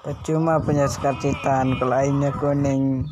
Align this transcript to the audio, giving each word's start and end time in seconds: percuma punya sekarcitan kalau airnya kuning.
percuma 0.00 0.56
punya 0.60 0.88
sekarcitan 0.88 1.76
kalau 1.76 1.96
airnya 1.96 2.32
kuning. 2.40 3.04